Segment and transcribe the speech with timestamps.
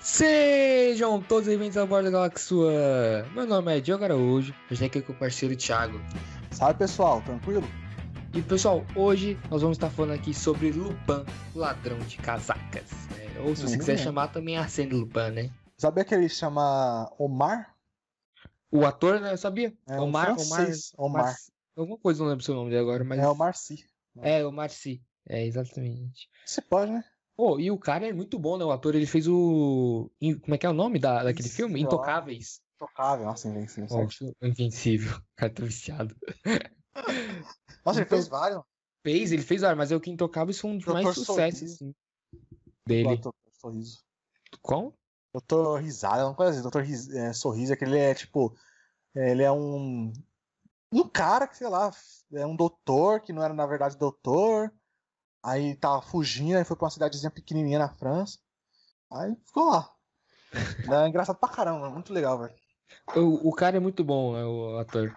[0.00, 2.56] Sejam todos bem-vindos ao Bordo da Galáxia.
[3.34, 5.98] Meu nome é Diogo Araújo, eu estou aqui com o parceiro Thiago.
[6.50, 7.64] Salve pessoal, tranquilo?
[8.34, 11.24] E pessoal, hoje nós vamos estar falando aqui sobre Lupin,
[11.54, 12.90] ladrão de casacas.
[13.10, 13.40] né?
[13.44, 13.78] Ou se você Uhum.
[13.78, 15.50] quiser chamar também Arsene Lupin, né?
[15.76, 17.74] Sabia que ele chama Omar?
[18.70, 19.32] O ator, né?
[19.32, 19.74] Eu sabia.
[19.86, 21.36] É um Omar, Omar, francês, Omar.
[21.76, 23.18] Alguma coisa, não lembro o seu nome dele agora, mas.
[23.18, 23.84] É o Marci.
[24.22, 25.02] É, o Marci.
[25.28, 26.28] É, exatamente.
[26.46, 27.04] Você pode, né?
[27.40, 28.64] Pô, e o cara é muito bom, né?
[28.66, 30.10] O ator, ele fez o.
[30.42, 31.80] Como é que é o nome da, daquele Isso, filme?
[31.80, 32.60] Intocáveis.
[32.78, 33.88] Tocável, nossa, invencível.
[33.88, 34.36] Certo.
[34.42, 35.16] Invencível.
[35.16, 36.14] O cara tá viciado.
[37.82, 38.56] Nossa, ele Então- fez vários.
[38.56, 38.66] mano.
[39.02, 41.94] Fez, ele fez, ah, mas é o que Intocáveis foi um dos mais sucessos, assim,
[42.86, 43.08] dele.
[43.16, 44.04] Doutor Sorriso.
[44.60, 44.92] Qual?
[45.32, 46.60] Doutor Risada, não conhece.
[46.60, 48.54] Doutor Ris- é, Sorriso é que ele é tipo.
[49.16, 50.12] é, Ele é um.
[50.92, 51.90] Um cara que, sei lá,
[52.34, 54.70] é um doutor que não era na verdade doutor.
[55.42, 58.38] Aí tava fugindo, aí foi pra uma cidadezinha pequenininha na França.
[59.12, 59.90] Aí ficou lá.
[61.04, 62.54] É engraçado pra caramba, muito legal, velho.
[63.16, 65.14] O, o cara é muito bom, né, o ator.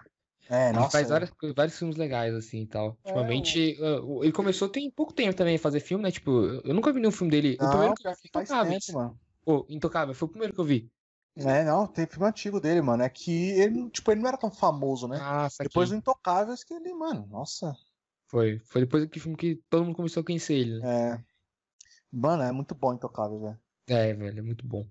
[0.48, 0.92] É, Ele nossa.
[0.92, 2.96] faz várias, vários filmes legais, assim, e tal.
[3.04, 6.10] É, Ultimamente, ah, o- ele começou tem pouco tempo também a fazer filme, né?
[6.10, 6.30] Tipo,
[6.64, 7.54] eu nunca vi nenhum filme dele.
[7.54, 8.86] o Não, primeiro que eu vi faz Intocáveis.
[8.86, 9.18] tempo, mano.
[9.68, 10.90] Intocável, foi o primeiro que eu vi.
[11.36, 13.02] É, não, tem filme antigo dele, mano.
[13.02, 15.18] É que ele, tipo, ele não era tão famoso, né?
[15.20, 15.48] Ah.
[15.60, 17.74] Depois do Intocáveis que ele, mano, nossa.
[18.34, 18.58] Foi.
[18.64, 21.12] Foi depois que filme que todo mundo começou a conhecer ele, né?
[21.12, 21.24] É.
[22.10, 23.58] Mano, é muito bom Intocáveis, velho.
[23.86, 24.84] É, velho, é muito bom.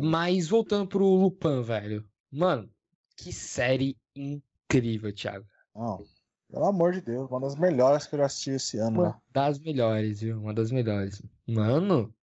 [0.00, 2.08] Mas voltando pro Lupin, velho.
[2.30, 2.70] Mano,
[3.16, 5.44] que série incrível, Thiago.
[5.74, 6.06] Não,
[6.48, 9.08] pelo amor de Deus, uma das melhores que eu já assisti esse ano, né?
[9.08, 10.40] Uma das melhores, viu?
[10.40, 11.20] Uma das melhores.
[11.44, 12.14] Mano,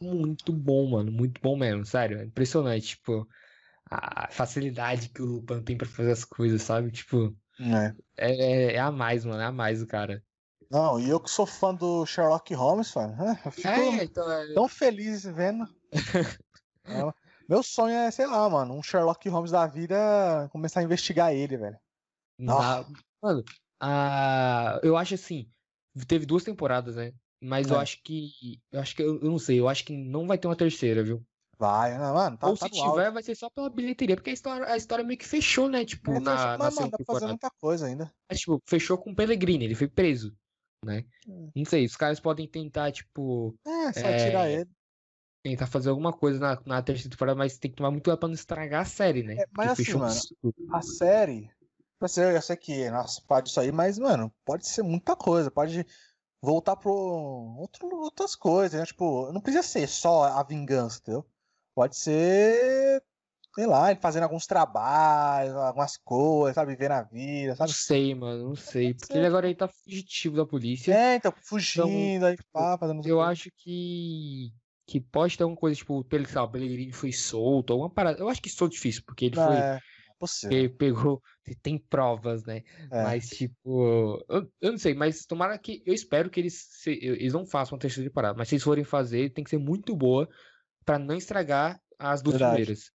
[0.00, 1.10] muito bom, mano.
[1.10, 2.20] Muito bom mesmo, sério.
[2.20, 3.26] É impressionante, tipo,
[3.90, 6.92] a facilidade que o Lupin tem pra fazer as coisas, sabe?
[6.92, 7.94] Tipo, É.
[8.16, 9.40] é, é, a mais, mano.
[9.40, 10.22] É a mais o cara.
[10.70, 14.30] Não, e eu que sou fã do Sherlock Holmes, mano, né, eu fico É, então,
[14.32, 15.66] é, tão feliz vendo.
[17.48, 21.56] Meu sonho é, sei lá, mano, um Sherlock Holmes da vida começar a investigar ele,
[21.56, 21.78] velho.
[22.38, 22.86] dá-
[23.22, 23.44] Mano,
[23.80, 24.80] a...
[24.82, 25.46] eu acho assim,
[26.06, 27.12] teve duas temporadas, né?
[27.40, 27.80] Mas eu É.
[27.80, 28.30] acho que.
[28.70, 29.02] Eu acho que.
[29.02, 31.22] Eu, eu não sei, eu acho que não vai ter uma terceira, viu?
[31.58, 34.32] Vai, né, mano, tá, Ou tá se tiver, vai ser só pela bilheteria, porque a
[34.32, 35.84] história, a história meio que fechou, né?
[35.84, 38.12] Tipo, É, na, mas, na mano, dá pra fazer muita coisa ainda.
[38.28, 40.36] Mas, tipo, fechou com o Pellegrini, ele foi preso,
[40.84, 41.04] né?
[41.28, 41.50] Hum.
[41.54, 44.70] Não sei, os caras podem tentar, tipo, É, só É, tirar ele.
[45.42, 48.28] tentar fazer alguma coisa na, na terceira temporada, mas tem que tomar muito cuidado pra
[48.28, 49.36] não estragar a série, né?
[49.36, 50.54] É, mas Porque assim, mano, tudo.
[50.72, 51.50] A série,
[52.00, 55.50] eu sei, eu sei que, nossa, pode isso aí, mas, mano, pode ser muita coisa,
[55.50, 55.84] pode
[56.42, 58.86] voltar pro outro, outras coisas, né?
[58.86, 61.26] Tipo, não precisa ser só a vingança, entendeu?
[61.74, 63.02] Pode ser,
[63.54, 66.72] sei lá, ele fazendo alguns trabalhos, algumas coisas, sabe?
[66.72, 67.72] Viver na vida, Não sabe?
[67.72, 68.94] sei, mano, não sei.
[68.94, 70.92] Porque ele agora ele tá fugitivo da polícia.
[70.92, 74.52] É, então, fugindo, aí pá, fazendo Eu acho que.
[74.84, 77.88] Que pode ter alguma coisa, tipo, o Pel- sei lá, o Pellegrini foi solto, alguma
[77.88, 78.18] parada.
[78.18, 79.54] Eu acho que isso é difícil, porque ele Não, foi.
[79.54, 79.80] é,
[80.18, 80.58] possível.
[80.58, 81.22] Ele pegou.
[81.62, 82.62] Tem provas, né?
[82.90, 83.02] É.
[83.02, 85.82] Mas, tipo, eu, eu não sei, mas tomara que.
[85.86, 88.36] Eu espero que eles, se- eles não façam uma terceira temporada.
[88.36, 90.28] Mas se eles forem fazer, tem que ser muito boa
[90.84, 92.56] pra não estragar as duas Verdade.
[92.56, 92.90] primeiras.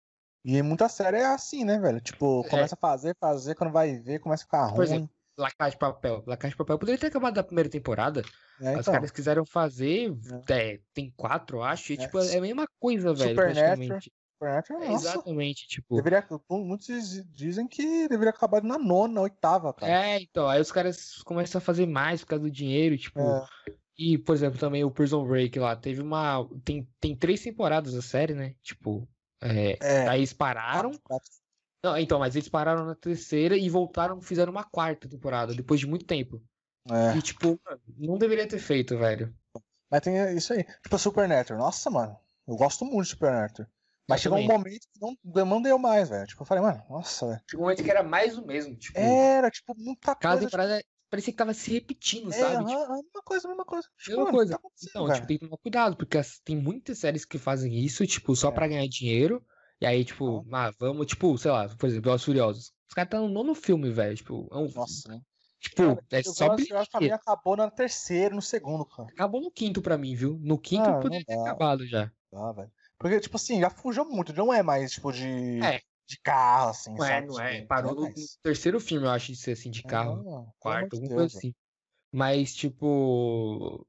[0.44, 2.00] E muita série é assim, né, velho?
[2.00, 2.50] Tipo, É.
[2.50, 4.84] começa a fazer, fazer, quando vai ver, começa a ficar Por ruim.
[4.86, 6.24] exemplo, La Casa de Papel.
[6.28, 8.22] La Casa de Papel poderia ter acabado da primeira temporada.
[8.62, 10.16] É, Os então, caras quiseram fazer.
[10.50, 11.92] é, tem quatro, acho.
[11.92, 12.00] E, É.
[12.00, 13.30] tipo, é a mesma coisa, velho.
[13.32, 14.00] Supernatural.
[14.36, 15.96] Supernatural, É, nossa, exatamente, tipo.
[15.96, 19.92] Deveria, muitos diz- dizem que deveria acabar na nona, oitava, cara.
[19.92, 23.20] É, então, aí os caras começam a fazer mais por causa do dinheiro, tipo.
[23.98, 26.48] E, por exemplo, também o Prison Break lá, teve uma.
[26.64, 28.56] Tem, tem três temporadas da série, né?
[28.62, 29.08] Tipo.
[29.42, 30.08] É, É.
[30.08, 30.92] aí eles pararam.
[31.84, 35.86] Não, então, mas eles pararam na terceira e voltaram, fizeram uma quarta temporada, depois de
[35.88, 36.42] muito tempo.
[36.90, 37.18] É.
[37.18, 39.34] E, tipo, mano, não deveria ter feito, velho.
[39.92, 40.64] Mas tem isso aí.
[40.84, 41.60] Tipo, Supernatural.
[41.62, 42.18] Nossa, mano.
[42.48, 43.70] Eu gosto muito de Supernatural.
[44.10, 44.58] Mas Eu chegou um também.
[44.58, 46.28] momento que não, não deu mais, velho.
[46.28, 47.42] Tipo, eu falei, mano, nossa, velho.
[47.50, 48.98] Chegou um momento que era mais o mesmo, tipo.
[49.00, 50.46] Era, tipo, muita Cada coisa.
[50.48, 50.84] temporada
[51.16, 52.66] parecia que tava se repetindo, Tipo, é, sabe?
[52.66, 53.88] Tipo, aham, a mesma coisa, a mesma coisa.
[53.98, 54.58] Tipo, Mesma coisa.
[54.58, 55.16] Tá Então, velho?
[55.16, 58.52] tipo, tem que tomar cuidado, porque tem muitas séries que fazem isso, tipo, só É.
[58.52, 59.46] pra ganhar dinheiro.
[59.80, 62.74] E aí, tipo, ah, vamos, tipo, sei lá, por exemplo, e Furiosos.
[62.88, 64.16] Os caras estão no nono filme, velho.
[64.16, 65.22] Tipo, é um, Nossa, né?
[65.60, 65.82] tipo,
[66.12, 69.10] é Eu só que pra mim acabou na terceira, no segundo, cara.
[69.10, 70.40] Acabou no quinto pra mim, viu?
[70.42, 72.12] No quinto Ah, poderia ter acabado já.
[72.34, 72.72] Ah, velho.
[72.98, 74.34] Porque, tipo assim, já fugiu muito.
[74.34, 75.80] Não é mais, tipo, de, É.
[76.08, 77.28] de carro, assim, Não é, sabe?
[77.28, 77.56] não é.
[77.56, 78.14] Tipo, Parou no, é
[78.44, 80.18] terceiro filme, eu acho, de ser assim, de carro.
[80.24, 81.54] Pelo amor quarto, alguma coisa assim.
[82.12, 83.86] Mas, tipo.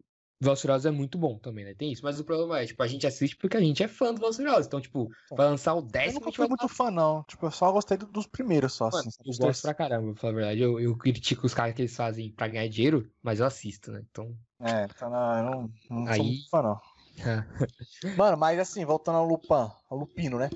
[0.58, 1.72] Furiosos é muito bom também, né?
[1.74, 2.02] Tem isso.
[2.04, 4.66] Mas o problema é, tipo, a gente assiste porque a gente é fã do Furiosos.
[4.66, 7.22] Então, tipo, vai lançar o Eu décimo, a nunca fui muito fã, não.
[7.24, 9.10] Tipo, eu só gostei do- dos primeiros, só, Mano, assim.
[9.10, 9.28] sabe?
[9.28, 10.60] eu Os gosto pra caramba, pra falar a verdade.
[10.60, 14.02] Eu, eu critico os caras que eles fazem pra ganhar dinheiro, mas eu assisto, né?
[14.10, 16.80] Então, É, então não, eu não, não sou Aí- muito fã, não.
[18.18, 19.54] Mano, mas assim, voltando ao Lupin,
[19.88, 20.50] ao Lupino, né?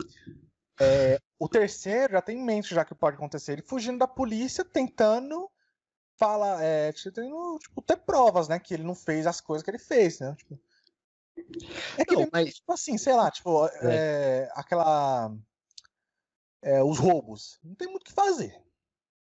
[0.80, 3.52] É, o terceiro já tem em mente já que pode acontecer.
[3.52, 5.50] Ele fugindo da polícia, tentando
[6.16, 8.58] falar, é, tentando, tipo, ter provas, né?
[8.58, 10.34] Que ele não fez as coisas que ele fez, né?
[10.36, 10.58] Tipo,
[11.98, 15.34] é que Não, ele, mas- tipo assim, sei lá, tipo, é, aquela.
[16.62, 17.58] é, os roubos.
[17.64, 18.60] Não tem muito o que fazer,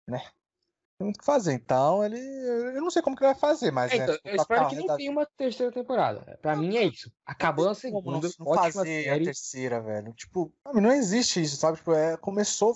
[0.07, 0.24] né?
[0.99, 1.53] Não tem muito o que fazer.
[1.53, 2.17] Então, ele.
[2.19, 3.91] Eu não sei como que ele vai fazer, mas.
[3.91, 6.39] É, né, então, tipo, eu espero que redado- tenha uma terceira temporada.
[6.41, 7.11] Pra mim é isso.
[7.25, 9.25] Acabou a não, segunda, não ótima fazer a série.
[9.25, 10.13] terceira, velho.
[10.13, 11.77] Tipo, não existe isso, sabe?
[11.77, 12.75] Tipo, é, começou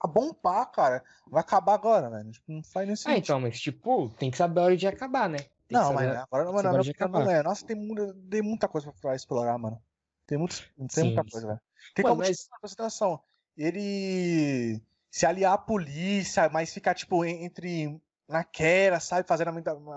[0.00, 1.02] a bombar, cara.
[1.26, 2.30] Vai acabar agora, velho.
[2.30, 3.18] Tipo, não faz nem Ah, sentido.
[3.18, 5.38] então, mas tipo, tem que saber a hora de acabar, né?
[5.38, 7.24] Tem não, mas agora, tem que mano, a acabar.
[7.24, 7.42] não é.
[7.42, 9.80] Nossa, tem, muita- tem muita coisa pra explorar, mano.
[10.26, 11.60] Tem, muito, tem Sim, muita coisa, velho.
[11.94, 12.48] Tem Mano, como, mas-
[12.78, 13.20] noção,
[13.56, 14.80] ele
[15.12, 19.28] se aliar à polícia, mas ficar, tipo, en- entre naquela, sabe?
[19.28, 19.52] Fazendo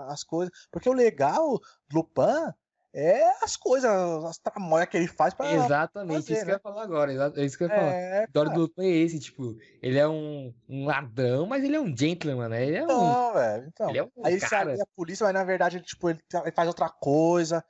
[0.08, 0.52] as coisas.
[0.70, 1.58] Porque o legal
[1.88, 2.52] do Lupin
[2.92, 3.90] é as coisas,
[4.24, 5.50] as tramóias que ele faz pra.
[5.50, 6.52] Exatamente, fazer, isso que eu né?
[6.52, 7.32] ia falar agora.
[7.34, 7.92] É isso que eu ia falar.
[7.92, 8.50] É, hora cara.
[8.50, 12.50] do Lupin é esse, tipo, ele é um, um ladrão, mas ele é um gentleman,
[12.50, 12.66] né?
[12.66, 12.88] Ele é um.
[12.88, 13.66] Não, velho.
[13.68, 13.88] Então.
[13.88, 14.70] Ele é um Aí ele se cara.
[14.72, 17.64] alia à polícia, mas na verdade ele, tipo, ele, tá- ele faz outra coisa.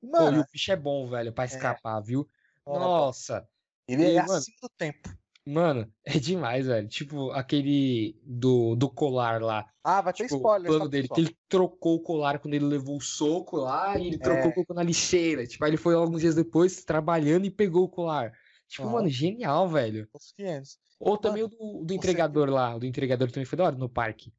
[0.00, 2.28] Pô, e Mano, o bicho é bom, velho, pra escapar, viu?
[2.64, 3.48] Mano, Nossa,
[3.88, 5.23] ele e, é mano, acima do tempo.
[5.46, 6.88] Mano, é demais, velho.
[6.88, 9.66] Tipo, aquele do, do colar lá.
[9.82, 10.66] Ah, vai ter Tipo, o spoiler.
[10.66, 14.06] plano tá, dele, que ele trocou o colar quando ele levou o soco lá e
[14.06, 14.54] ele trocou É.
[14.54, 15.46] colocou na lixeira.
[15.46, 18.32] Tipo, aí ele foi alguns dias depois trabalhando e pegou o colar.
[18.68, 18.94] Tipo, Aham.
[18.94, 20.08] mano, genial, velho.
[20.12, 20.78] Os 500.
[20.98, 23.88] Ou também o do, do entregador lá, o do entregador também foi da hora no
[23.88, 24.32] parque.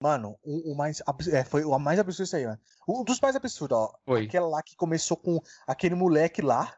[0.00, 1.02] Mano, o, o mais.
[1.32, 2.60] É, foi o mais absurdo isso aí, mano.
[2.88, 3.94] Um dos mais absurdos, ó.
[4.04, 4.24] Foi.
[4.24, 6.76] Aquela lá que começou com aquele moleque lá.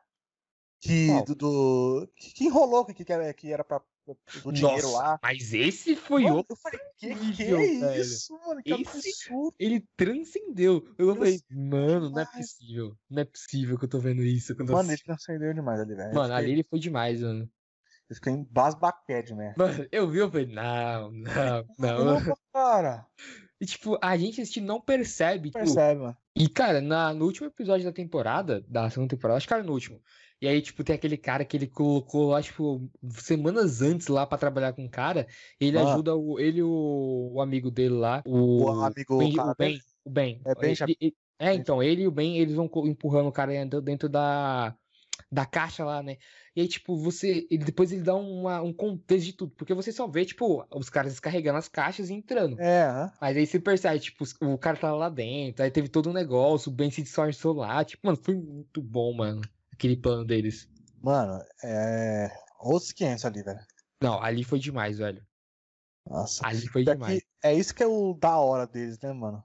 [0.87, 1.06] Que.
[1.09, 1.25] Qual?
[1.25, 3.81] Do, do- que, que enrolou, que, que, era, que era pra.
[4.44, 5.19] Do dinheiro Nossa, lá.
[5.21, 6.53] mas esse foi Mano, outro.
[6.53, 8.62] eu falei, que que é isso, mano?
[8.62, 9.55] Que Esse- absurdo.
[9.59, 10.94] Ele transcendeu.
[10.97, 12.97] Eu falei, mano, não é possível.
[13.11, 14.53] Não é possível que eu tô vendo isso.
[14.53, 16.15] eu tô Mano, ele transcendeu demais ali, velho.
[16.15, 17.50] Mano, eu ali fiquei, ele foi demais, mano.
[18.09, 19.55] eu fiquei em basbaquete, né?
[19.59, 21.65] Mano, eu vi, eu falei, não, não,
[22.21, 22.37] não.
[22.53, 23.05] Cara.
[23.61, 26.17] E tipo, a gente assistindo não percebe, tipo, Percebe, mano.
[26.37, 29.73] E, cara, na, no último episódio da temporada, da segunda temporada, acho que era no
[29.73, 30.00] último.
[30.41, 34.37] E aí, tipo, tem aquele cara que ele colocou lá, tipo, semanas antes lá pra
[34.37, 35.27] trabalhar com o cara.
[35.59, 35.93] Ele Ah.
[35.93, 39.55] ajuda o, ele e o, o amigo dele lá, o, O amigo Ben, cara o
[39.55, 40.41] Ben, o Ben.
[40.44, 43.53] É Ben Ele- ele- é, então, ele e o Ben, eles vão empurrando o cara
[43.53, 44.75] dentro, dentro da,
[45.33, 46.17] da caixa lá, né?
[46.55, 47.47] E aí, tipo, você.
[47.50, 49.53] Ele, depois ele dá uma, um contexto de tudo.
[49.56, 52.59] Porque você só vê, tipo, os caras descarregando as caixas e entrando.
[52.61, 53.11] É.
[53.21, 56.71] Mas aí você percebe, tipo, o cara tava lá dentro, aí teve todo um negócio,
[56.71, 57.85] o Ben se disfarçou lá.
[57.85, 59.43] Tipo, mano, foi muito bom, mano.
[59.76, 60.69] Aquele plano deles.
[61.02, 62.31] Mano, é.
[62.58, 63.61] Outros 500 ali, velho.
[64.02, 65.25] Não, ali foi demais, velho.
[66.08, 66.46] Nossa.
[66.46, 67.23] Ali foi demais.
[67.43, 69.44] é isso que é o da hora deles, né, mano?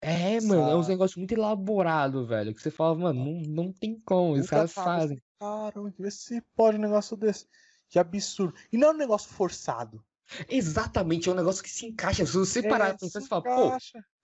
[0.00, 2.54] É, mano, é uns Essa- negócios muito elaborados, velho.
[2.54, 4.34] Que você fala, mano, não, não tem como.
[4.34, 5.20] Os caras fazem.
[5.38, 7.46] Caramba, vê se pode um negócio desse.
[7.88, 8.54] Que absurdo.
[8.72, 10.04] E não é um negócio forçado.
[10.48, 12.24] Exatamente, é um negócio que se encaixa.
[12.24, 13.70] Se você parar É, pra pensar, se você fala, pô,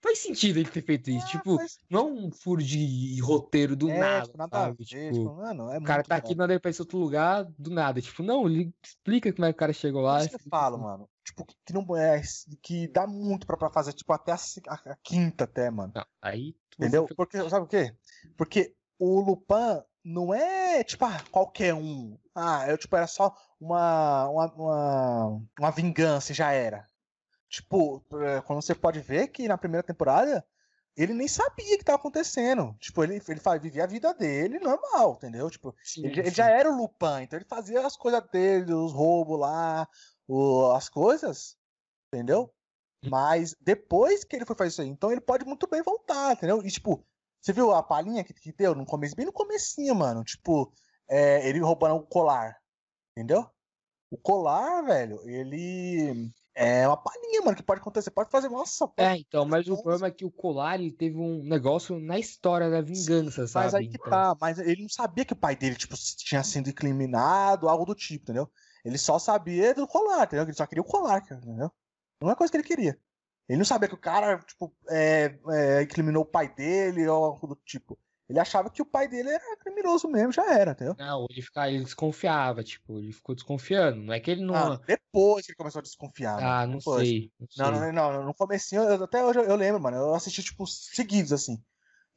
[0.01, 1.25] faz sentido ele ter feito isso.
[1.25, 4.75] Ah, Tipo, faz- não é um furo de roteiro do é, nada, tipo, nada sabe?
[4.77, 4.85] ver.
[4.85, 6.19] Tipo, Tipo, mano, é o cara tá bom.
[6.19, 8.01] aqui, nada ele pensa em outro lugar, do nada.
[8.01, 10.19] Tipo, não, ele explica como é que o cara chegou Por lá.
[10.19, 11.09] isso que eu falo, mano.
[11.23, 12.21] Tipo, que, não é.
[12.61, 14.35] Que dá muito pra, pra fazer, tipo, até a,
[14.67, 15.91] a- a quinta, até, mano.
[15.95, 17.07] Não, aí tu- Entendeu?
[17.15, 17.93] Porque, sabe o quê?
[18.35, 22.17] Porque o Lupin não é, tipo, ah, qualquer um.
[22.33, 26.87] Ah, eu, tipo, era só uma, uma, uma, uma vingança e já era.
[27.49, 30.45] Tipo, é, quando você pode ver que na primeira temporada
[30.95, 32.75] ele nem sabia o que tava acontecendo.
[32.79, 35.49] Tipo, ele, ele vivia a vida dele normal, entendeu?
[35.49, 36.35] Tipo, Sim, ele, ele sim.
[36.35, 39.87] já era o Lupin, então ele fazia as coisas dele, os roubos lá,
[40.27, 41.57] o- as coisas,
[42.07, 42.53] entendeu?
[43.03, 43.09] Hum.
[43.09, 46.61] Mas depois que ele foi fazer isso aí, então ele pode muito bem voltar, entendeu?
[46.65, 47.05] E tipo,
[47.41, 50.71] você viu a palhinha que, que deu no começo, bem no comecinho, mano, tipo,
[51.09, 52.57] é, ele roubando o colar,
[53.15, 53.49] entendeu?
[54.11, 56.31] O colar, velho, ele
[56.61, 59.81] é uma palhinha, mano, que pode acontecer, pode fazer, nossa, pode É, então, mas o
[59.81, 63.65] problema é que o Colar ele teve um negócio na história da vingança, sabe?
[63.65, 66.43] Mas aí que Então, tá, mas ele não sabia que o pai dele, tipo, tinha
[66.43, 68.51] sido incriminado, algo do tipo, entendeu?
[68.83, 70.43] Ele só sabia do colar, entendeu?
[70.43, 71.71] Ele só queria o colar, entendeu?
[72.21, 72.99] Não é coisa que ele queria.
[73.49, 77.47] Ele não sabia que o cara, tipo, é, é, incriminou o pai dele ou algo
[77.47, 77.97] do tipo.
[78.29, 80.95] Ele achava que o pai dele era criminoso mesmo, já era, entendeu?
[80.95, 83.99] Não, ele, ficava, ele desconfiava, tipo, ele ficou desconfiando.
[84.03, 84.73] Não é que ele não.
[84.73, 86.37] Ah, depois que ele começou a desconfiar.
[86.39, 87.31] Ah, não sei.
[87.39, 87.65] Não sei.
[87.65, 91.33] Não, não, não, no comecinho, eu- até hoje eu, lembro, mano, eu assisti, tipo, seguidos,
[91.33, 91.57] assim.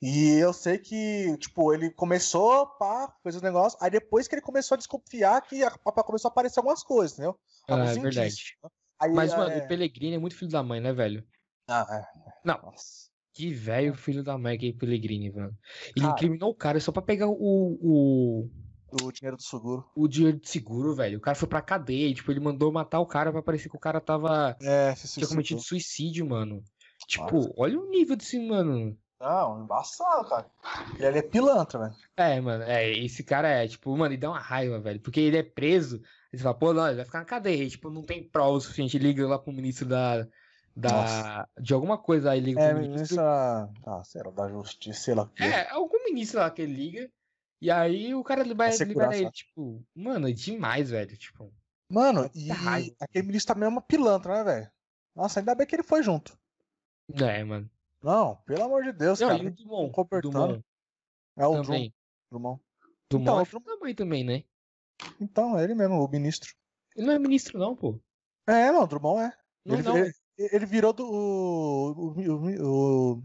[0.03, 4.43] E eu sei que, tipo, ele começou, pá, fez os negócios, aí depois que ele
[4.43, 7.39] começou a desconfiar que a, a- começou a aparecer algumas coisas, entendeu?
[7.69, 8.27] Ah, Alguns é verdade.
[8.27, 8.53] indícios.
[9.03, 9.59] Aí, Mas, mano, é...
[9.59, 11.25] o Pellegrini é muito filho da mãe, né, velho?
[11.69, 12.31] Ah, é.
[12.45, 12.61] Não.
[12.63, 13.11] Nossa.
[13.35, 15.57] Que velho filho da mãe que Pellegrini, mano.
[15.97, 16.13] Ele Cara.
[16.13, 18.51] incriminou o cara só pra pegar o, o,
[19.03, 19.85] O dinheiro do seguro.
[19.97, 21.19] o dinheiro de seguro, velho.
[21.19, 23.77] O cara foi pra cadeia, e, tipo, ele mandou matar o cara pra parecer que
[23.77, 24.57] o cara tava.
[24.61, 26.63] É, se tinha cometido suicídio, mano.
[27.09, 27.55] Tipo, Nossa.
[27.57, 28.97] olha o nível desse mano.
[29.19, 30.51] Não, embaçado, cara.
[30.99, 31.95] Ele é pilantra, velho.
[32.17, 35.01] É, mano, é, esse cara é, tipo, mano, ele dá uma raiva, velho.
[35.01, 36.03] Porque ele é preso,
[36.37, 37.63] você fala, pô, não, ele vai ficar na cadeia.
[37.65, 38.99] E, tipo, não tem prova o suficiente.
[38.99, 40.27] Liga lá pro ministro da.
[40.75, 43.17] da de alguma coisa aí, liga É, pro ministro ministro.
[43.17, 43.71] da.
[43.87, 45.43] Ah, sei lá, da justiça, sei lá que.
[45.43, 47.11] É, algum ministro lá que ele liga.
[47.61, 49.17] E aí o cara libera, libera segurança.
[49.19, 51.17] ele, tipo, mano, é demais, velho.
[51.17, 51.53] Tipo,
[51.89, 52.97] Mano, e raiva.
[52.99, 54.71] aquele ministro também é uma pilantra, né, velho?
[55.15, 56.37] Nossa, ainda bem que ele foi junto.
[57.15, 57.71] é, mano.
[58.03, 59.43] Não, pelo amor de Deus, Não, cara.
[59.45, 60.33] e o Dumont, um cobertando.
[60.33, 60.65] Dumont
[61.37, 61.53] É o.
[61.63, 61.95] Drummond.
[62.33, 62.63] Dumont
[63.13, 64.43] Então, é mãe também, né?
[65.21, 66.51] Então, é ele mesmo, o ministro.
[66.97, 68.01] Ele não é ministro, não, pô.
[68.47, 69.33] É, não, o Drummond é.
[69.65, 69.97] Não, ele, não.
[69.99, 73.23] ele- ele virou do, o, o, o,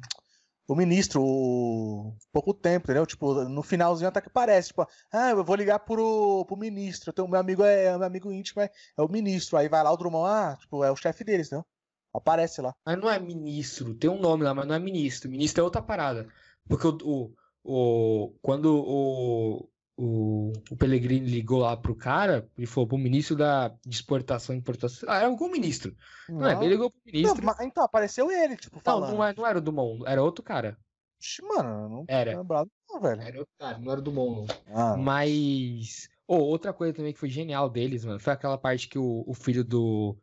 [0.68, 3.06] o- ministro o, pouco tempo, entendeu?
[3.06, 7.28] Tipo, no finalzinho até que parece, tipo, ah, eu vou ligar pro, pro ministro, tenho,
[7.28, 9.58] meu amigo é meu amigo íntimo, é, é o ministro.
[9.58, 11.66] Aí vai lá o Drummond, ah, tipo, é o chefe deles, entendeu?
[12.14, 12.74] Aparece lá.
[12.86, 13.94] Mas não é ministro.
[13.96, 15.30] Tem um nome lá, mas não é ministro.
[15.30, 16.28] Ministro é outra parada.
[16.68, 22.88] Porque o, o, o- quando o, o, o Pellegrini ligou lá pro cara, ele falou
[22.88, 25.10] pro ministro da de exportação e importação.
[25.10, 25.96] Ah, era algum ministro.
[26.30, 27.46] Não, é, ele ligou pro Não, ministro.
[27.46, 29.14] mas- então, apareceu ele, tipo, Não, falando.
[29.16, 30.78] não, é, não era o Dumont, era outro cara.
[31.20, 32.38] Ixi, mano, não Era.
[32.38, 33.22] lembrado não, velho.
[33.22, 34.78] Era outro cara, não era o Dumont, não.
[34.78, 36.08] Ah, Mas.
[36.28, 39.34] Oh, outra coisa também que foi genial deles, mano, foi aquela parte que o, o
[39.34, 40.16] filho do.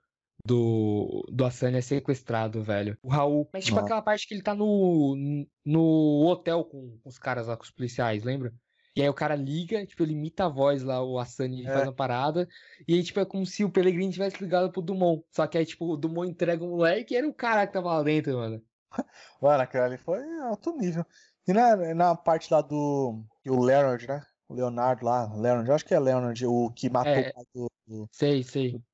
[0.47, 2.99] Do, do Asani é sequestrado, velho.
[3.03, 3.49] O Raul.
[3.53, 3.83] Mas, tipo, Ah.
[3.83, 5.17] aquela parte que ele tá no,
[5.65, 8.53] no hotel com, com os caras lá, com os policiais, lembra?
[8.97, 11.73] E aí o cara liga, tipo, ele imita a voz lá, o Asani ele É.
[11.73, 12.49] faz uma parada.
[12.87, 15.25] E aí, tipo, é como se o Pellegrini tivesse ligado pro Dumont.
[15.33, 17.89] Só que aí, tipo, o Dumont entrega o moleque e era o cara que tava
[17.95, 18.63] lá dentro, mano.
[19.43, 21.05] Mano, aquele ali foi alto nível.
[21.49, 23.25] E na, na parte lá do.
[23.49, 24.25] O Leonard, né?
[24.49, 25.35] O Leonardo lá.
[25.35, 27.33] Leonard, acho que é Leonard, o que matou É.
[27.37, 28.73] o do, do, Sei, sei.
[28.73, 28.85] do,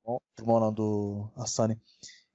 [0.46, 1.78] não, do Asani.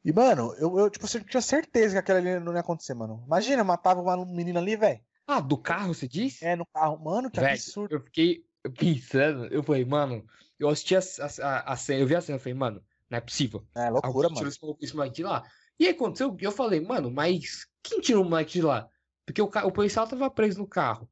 [0.04, 3.24] E, mano, eu, eu tipo, eu tinha certeza que aquilo ali não ia acontecer, mano.
[3.26, 5.02] Imagina, matava uma menina ali, velho.
[5.28, 6.46] Ah, do carro, você disse?
[6.46, 6.98] É, no carro.
[7.04, 7.96] Mano, que Velho, absurdo.
[7.96, 8.46] eu fiquei
[8.78, 10.26] pensando, eu falei, mano,
[10.60, 11.02] eu assisti a,
[11.42, 13.66] a, a cena, eu vi a cena, eu falei, mano, não é possível.
[13.76, 14.76] É loucura, Alguém tirou mano.
[14.80, 15.44] esse, esse moleque de lá.
[15.80, 18.90] E aí aconteceu, eu falei, mano, mas quem tirou o moleque de lá?
[19.26, 21.10] Porque o, o policial tava preso no carro.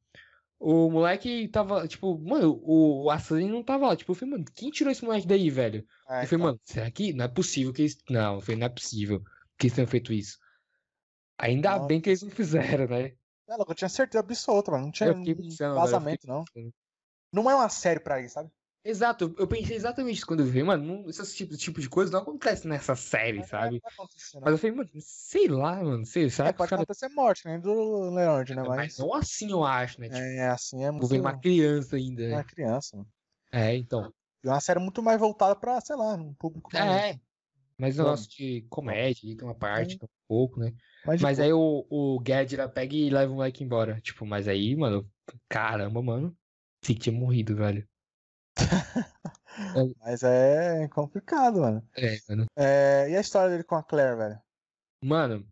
[0.59, 3.95] O moleque tava, tipo, mano, o, o assassino não tava lá.
[3.95, 5.85] Tipo, eu falei, mano, quem tirou esse moleque daí, velho?
[6.07, 6.39] É, eu falei, então.
[6.39, 7.97] mano, será que não é possível que eles.
[8.09, 9.21] Não, eu falei, não é possível
[9.57, 10.37] que eles tenham feito isso.
[11.37, 11.87] Ainda Nossa.
[11.87, 13.13] bem que eles não fizeram, né?
[13.47, 14.85] É louco, eu tinha certeza absoluta, mano.
[14.85, 16.43] Não tinha Eu fiquei pensando, eu vazamento, fiquei não.
[16.53, 16.73] pensando.
[17.33, 18.51] Não é uma série pra isso, sabe?
[18.85, 22.11] Exato, eu- eu pensei exatamente isso quando eu vi, mano, não, esse tipo, de coisa
[22.11, 23.81] não acontece nessa série, Não sabe?
[23.97, 24.07] não.
[24.43, 26.83] Mas eu falei, mano, sei lá, mano, sei, será É, pode caras.
[26.83, 28.63] acontecer morte, nem do Leonard, né?
[28.63, 28.97] Mas Mas.
[28.97, 30.09] não assim eu acho, né?
[30.09, 31.05] Tipo, É, assim é muito.
[31.05, 32.35] envolvendo uma criança ainda, É né?
[32.35, 33.09] uma criança, mano.
[33.51, 34.13] É, então.
[34.43, 36.71] E uma série muito mais voltada pra, sei lá, um público.
[36.75, 37.19] É,
[37.79, 37.99] mas Vamos.
[38.05, 40.73] negócio de comédia, tem uma parte, um pouco, né?
[41.19, 41.39] Mas boa.
[41.39, 44.01] aí o, o Gadra pega e leva o moleque embora.
[44.01, 45.09] Tipo, mas aí, mano,
[45.49, 46.37] caramba, mano.
[46.81, 47.87] Que tinha morrido, velho.
[49.99, 51.87] Mas é complicado, mano.
[51.95, 52.45] É, mano.
[52.55, 54.41] É, E a história dele com a Claire, velho?
[55.01, 55.45] Mano,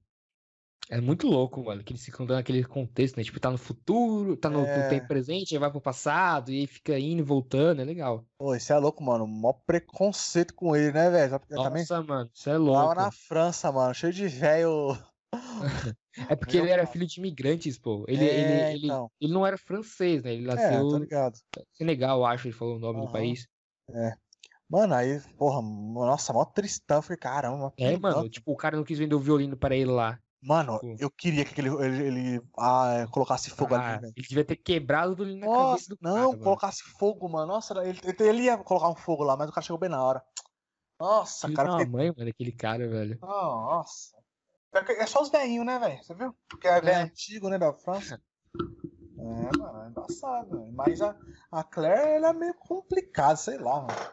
[0.92, 3.24] é muito louco, mano, que eles ficam dando aquele contexto, né?
[3.24, 4.88] Tipo, tá no futuro, tá no, no É.
[4.88, 8.26] tempo presente, aí vai pro passado, e aí fica indo e voltando, é legal.
[8.38, 9.28] Pô, isso é louco, mano.
[9.28, 11.30] Mó preconceito com ele, né, velho?
[11.32, 12.96] Sabe- Nossa, Também mano, isso é tava louco.
[12.96, 14.98] na França, mano, cheio de velho.
[16.30, 18.06] É porque ele era filho de imigrantes, pô.
[18.08, 19.12] Ele, É, ele, ele, então.
[19.20, 20.34] ele não era francês, né?
[20.34, 21.40] Ele É, nasceu no ligado.
[21.74, 23.12] Senegal, acho, ele falou o nome do Aham.
[23.12, 23.48] país.
[24.70, 26.98] Mano, aí, porra, nossa, mó tristão.
[26.98, 29.92] Eu falei, caramba, É, mano, tipo, o cara não quis vender o violino pra ele
[29.92, 30.20] lá.
[30.44, 30.96] Mano, Pô.
[30.98, 34.14] eu queria que ele, ele, ele, ah, colocasse fogo Ah, ali, velho.
[34.18, 36.44] ele devia ter quebrado o violino na cabeça Nossa, do não, cara, mano.
[36.44, 37.46] colocasse fogo, mano.
[37.48, 40.24] Nossa, ele, ele- ia colocar um fogo lá, mas o cara chegou bem na hora.
[41.00, 41.92] Nossa, Filho cara, da fiquei...
[41.92, 43.20] mãe, mano, aquele cara, velho.
[43.22, 44.18] Nossa.
[44.74, 46.04] É que- É só os velhinhos, né, velho?
[46.04, 46.36] Você viu?
[46.50, 46.96] Porque é É.
[46.96, 48.20] antigo, né, da França.
[49.20, 50.72] É, mano, é embaçado, velho.
[50.74, 51.16] Mas a,
[51.52, 54.12] a Claire, ela é meio complicada, sei lá, mano.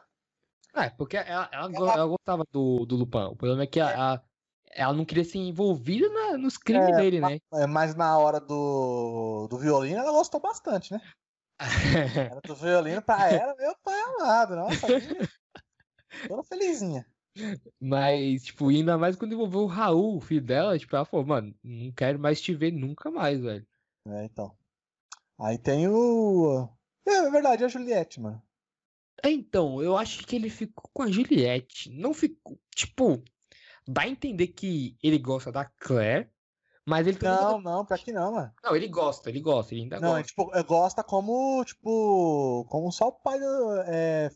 [0.74, 3.24] Ah, é porque ela, ela, Ela- ela gostava do, do Lupin.
[3.32, 4.22] O problema é que a- a-
[4.72, 7.40] ela não queria ser envolvida na- nos crimes É, dele, né?
[7.54, 11.00] É, mas na hora do, do violino, ela gostou bastante, né?
[12.32, 14.56] Era do violino pra ela, meu pai amado.
[14.56, 14.86] Nossa,
[16.28, 17.06] toda felizinha.
[17.80, 21.54] Mas, tipo, ainda mais quando envolveu o Raul, o filho dela, tipo, ela falou, mano,
[21.62, 23.66] não quero mais te ver nunca mais, velho.
[24.06, 24.56] É, então.
[25.38, 26.68] Aí tem o.
[27.06, 28.42] É, é verdade, a Juliette, mano.
[29.22, 31.90] É, então, eu acho que ele ficou com a Juliette.
[31.90, 33.22] Não ficou, tipo,
[33.88, 36.30] dá a entender que ele gosta da Claire,
[36.86, 38.52] Mas ele também Não, não, pra que não, mano.
[38.62, 40.20] Não, ele gosta, ele gosta, ele ainda Não, gosta.
[40.20, 44.30] é, tipo, é, gosta como, tipo, como só o pai, do, é,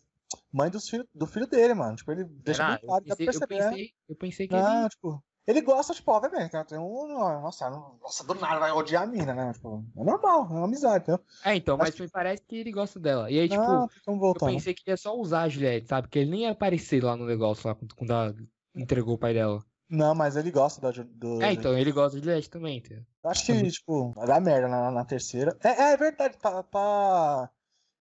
[0.52, 1.96] mãe dos filho, do filho dele, mano.
[1.96, 3.58] Tipo, ele deixa muito claro, eu, dá pra pensei, eu, perceber.
[3.58, 3.70] né?
[3.70, 4.88] pensei, eu pensei que Não, ele.
[4.90, 6.64] tipo, ele gosta, tipo, obviamente, né?
[6.64, 9.52] Tem um, nossa, não- nossa, do nada vai odiar a mina, né?
[9.52, 11.24] Tipo, é normal, é uma amizade, entendeu?
[11.44, 13.30] É, então, mas Acho me parece que ele gosta dela.
[13.30, 16.08] E aí, tipo, não, como eu pensei que ia só usar a Juliette, sabe?
[16.08, 18.34] Que ele nem ia aparecer lá no negócio lá quando, quando ela
[18.74, 19.64] entregou o pai dela.
[19.88, 21.42] Não, mas ele gosta da, do.
[21.42, 23.04] É, então, ele gosta de Juliette também, entendeu?
[23.22, 25.56] Eu Acho que, tipo, vai dar merda na, na terceira.
[25.62, 27.50] É, é verdade, tá, tá.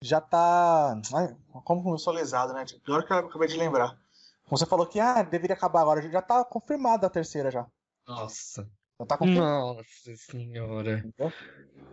[0.03, 1.01] Já tá.
[1.15, 2.65] Ai, como começou lesado, né?
[2.65, 3.99] Tipo, Pior que eu acabei de lembrar.
[4.51, 6.03] Você falou que ah, deveria acabar agora.
[6.11, 7.67] Já tá confirmada a terceira já.
[8.07, 8.71] Nossa.
[9.01, 9.75] Já tá confirmada.
[9.75, 10.99] Nossa senhora.
[10.99, 11.33] entendeu?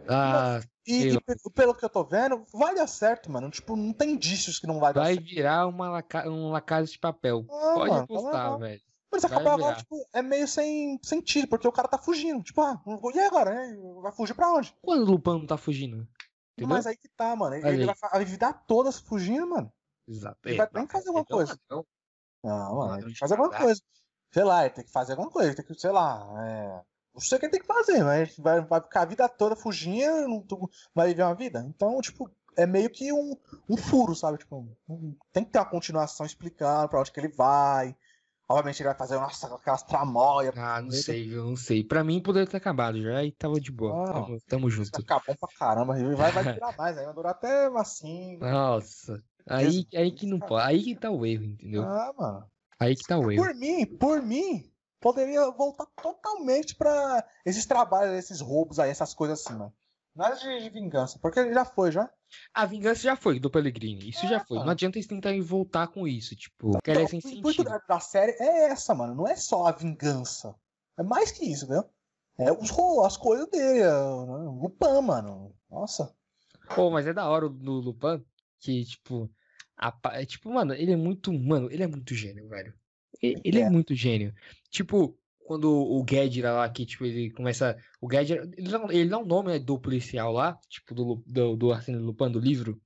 [0.07, 3.49] Ah, E, e pe- pelo que eu tô vendo, vai dar certo, mano.
[3.49, 5.25] Tipo, não tem indícios que não vai dar vai certo.
[5.27, 6.29] virar uma laca...
[6.29, 7.45] um lacasa de papel.
[7.49, 8.59] Ah, Pode mano, tá apostar, legal.
[8.59, 8.81] velho.
[9.11, 12.43] Mas vai acabar agora, tipo, é meio sem sentido, porque o cara tá fugindo.
[12.43, 12.81] Tipo, ah,
[13.13, 13.53] e agora?
[13.53, 13.77] né?
[14.01, 14.75] Vai fugir pra onde?
[14.81, 16.07] Quando o Lupin não tá fugindo?
[16.57, 16.75] Entendeu?
[16.75, 17.55] Mas aí que tá, mano.
[17.55, 19.71] Ele, ele vai a vida toda fugindo, mano.
[20.07, 20.39] Exato.
[20.45, 21.59] ele É, vai que fazer alguma então, coisa.
[21.69, 21.85] não.
[22.43, 23.81] Mano, ele tem que fazer alguma coisa.
[24.31, 26.83] Sei lá, ele tem que fazer alguma coisa, tem que, sei lá, é...
[27.15, 29.55] Não sei o que ele tem que fazer, mas vai, vai ficar a vida toda
[29.55, 31.65] fugindo, não tu- vai viver uma vida.
[31.67, 33.35] Então, tipo, é meio que um,
[33.69, 34.37] um furo, sabe?
[34.37, 37.95] Tipo, um- tem que ter uma continuação explicando pra onde que ele vai.
[38.47, 40.53] Obviamente ele vai fazer, nossa, aquelas tramóias.
[40.55, 41.45] Ah, não sei, viu?
[41.45, 41.83] Não sei.
[41.83, 44.03] Pra mim poderia ter acabado já e tava de boa.
[44.09, 44.95] Ah, Tamo, tamo junto.
[44.95, 48.37] ficar bom pra caramba, vai, vai durar mais, aí vai durar até assim.
[48.37, 49.23] Nossa.
[49.47, 50.63] Aí, aí que não pode.
[50.67, 51.83] Aí que tá o erro, entendeu?
[51.83, 52.45] Ah, mano.
[52.79, 53.43] Aí que tá o erro.
[53.43, 54.69] Por mim, por mim,
[55.05, 59.71] poderia voltar totalmente pra esses trabalhos, esses roubos aí, essas coisas assim, mano.
[60.15, 62.09] Nada de, de vingança, porque ele já foi, já.
[62.53, 64.09] A vingança já foi do Pellegrini.
[64.09, 64.55] Isso já Ah, foi.
[64.55, 64.71] Não mano.
[64.71, 66.35] adianta eles tentarem voltar com isso.
[66.35, 67.65] Tipo, Então, sem o sentido.
[67.65, 69.13] da, da série é essa, mano.
[69.13, 70.55] Não é só a vingança.
[70.97, 71.87] É mais que isso, entendeu?
[72.39, 72.71] É os
[73.05, 73.81] as coisas dele.
[73.81, 75.53] é, O Lupin, mano.
[75.69, 76.15] Nossa.
[76.73, 78.25] Pô, mas é da hora do Lupin
[78.59, 79.29] que, tipo,
[79.77, 82.73] a é, tipo, mano, ele é muito, mano, ele é muito gênio, velho.
[83.43, 83.69] Ele é, É.
[83.69, 84.33] muito gênio.
[84.69, 87.77] Tipo, quando o Gedra lá, que, tipo, ele começa.
[88.01, 91.55] O Gedra, ele dá, ele dá um nome né, do policial lá, tipo, do, do,
[91.55, 92.79] do Arsène Lupin, do livro,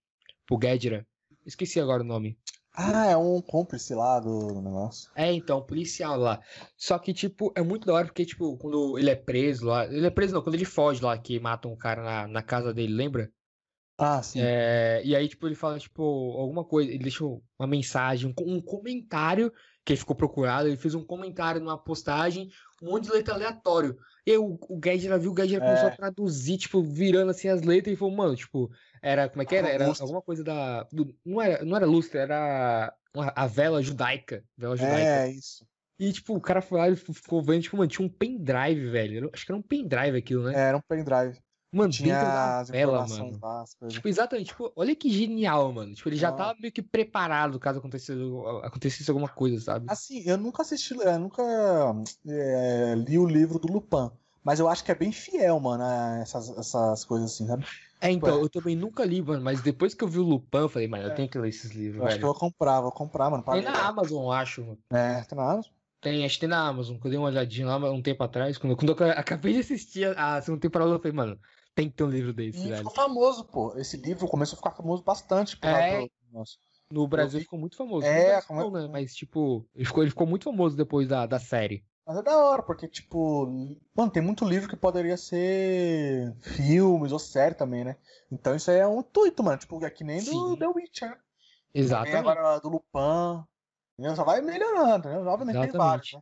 [0.45, 1.05] pro Gedra.
[1.45, 2.37] Esqueci agora o nome.
[2.73, 5.11] Ah, é um cúmplice lá do, negócio.
[5.15, 6.39] É, então, policial lá.
[6.77, 9.85] Só que, tipo, é muito da hora porque, tipo, quando ele é preso lá.
[9.85, 12.73] Ele é preso não, quando ele foge lá, que matam um cara na, na casa
[12.73, 13.29] dele, lembra?
[13.97, 14.39] Ah, sim.
[14.41, 16.89] É, e aí, tipo, ele fala, tipo, alguma coisa.
[16.89, 19.51] Ele deixou uma mensagem, um, um comentário,
[19.95, 20.67] que ficou procurado.
[20.67, 22.49] Ele fez um comentário numa postagem,
[22.81, 23.97] um monte de letra aleatório.
[24.25, 25.95] E aí o, Gedra viu, o Gedra começou a É.
[25.95, 28.69] traduzir, tipo, virando assim as letras e falou, mano, tipo,
[29.01, 29.69] era, como é que era?
[29.69, 30.83] Era alguma coisa da.
[30.91, 34.43] do- não, era, não era lustre, era uma- a vela judaica.
[34.57, 35.01] Vela judaica.
[35.01, 35.65] É, isso.
[35.99, 39.29] E, tipo, o cara foi lá e ficou vendo, tipo, mano, tinha um pendrive, velho.
[39.33, 40.53] Acho que era um pendrive aquilo, né?
[40.55, 41.37] É, era um pendrive.
[41.71, 43.67] Mano, Tinha dentro da informações mano.
[43.89, 44.47] Tipo, exatamente.
[44.47, 45.93] Tipo, olha que genial, mano.
[45.93, 48.19] Tipo, ele já tava meio que preparado caso acontecesse,
[48.63, 49.85] acontecesse alguma coisa, sabe?
[49.87, 51.43] Assim, eu nunca assisti, eu nunca
[52.27, 54.09] é, li o livro do Lupin,
[54.43, 55.83] mas eu acho que é bem fiel, mano,
[56.21, 57.65] essas, essas coisas assim, sabe?
[58.01, 58.43] É, então, Ué.
[58.45, 61.03] eu também nunca li, mano, mas depois que eu vi o Lupin, eu falei, mano,
[61.03, 61.15] eu É.
[61.15, 63.43] tenho que ler esses livros, Eu acho que eu vou comprar, vou comprar, mano.
[63.43, 63.63] Tem ler.
[63.63, 64.79] na Amazon, eu acho, mano.
[64.89, 65.71] É, tem na Amazon?
[66.01, 68.57] Tem, acho que tem na Amazon, que eu dei uma olhadinha lá um tempo atrás,
[68.57, 71.37] quando, quando eu acabei de assistir a a segunda temporada, eu falei, mano,
[71.79, 72.77] tem que ter um livro desse, E velho.
[72.77, 73.73] ficou famoso, pô.
[73.77, 75.57] Esse livro começou a ficar famoso bastante.
[75.61, 76.01] É.
[76.01, 76.57] do- Nossa.
[76.91, 78.05] No Brasil vi- ficou muito famoso.
[78.05, 78.87] É, Brasil como é- não, né?
[78.91, 81.85] Mas, tipo, ele ficou, ele ficou muito famoso depois da, da série.
[82.05, 83.45] Mas é da hora, porque, tipo,
[83.95, 87.95] mano, tem muito livro que poderia ser filmes ou série também, né?
[88.31, 89.57] Então isso aí é um intuito, mano.
[89.59, 90.55] Tipo, é que nem do Sim.
[90.57, 91.09] The Witcher.
[91.09, 91.17] né?
[91.73, 92.15] Exatamente.
[92.17, 93.45] agora do Lupin.
[93.97, 94.15] entendeu?
[94.15, 95.27] Só vai melhorando, entendeu?
[95.27, 96.19] Obviamente tem vários, né?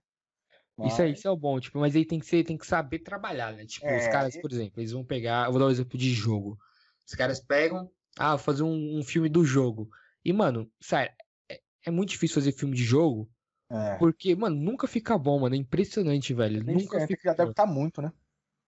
[0.85, 2.67] Isso aí, Mas- isso é o bom, tipo, mas aí tem que ser, tem que
[2.67, 3.65] saber trabalhar, né?
[3.65, 5.97] Tipo, os É, caras, e- por exemplo, eles vão pegar, eu vou dar um exemplo
[5.97, 6.57] de jogo.
[7.05, 9.89] Os caras pegam, ah, vou fazer um, um filme do jogo.
[10.23, 11.15] E, mano, sério,
[11.49, 13.27] é, é muito difícil fazer filme de jogo,
[13.71, 13.95] É.
[13.97, 15.55] porque, mano, nunca fica bom, mano.
[15.55, 16.63] É impressionante, velho.
[16.63, 18.11] Bem Nunca fica já deve estar muito, né?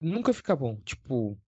[0.01, 0.81] Nunca fica bom.
[0.85, 1.39] Tipo,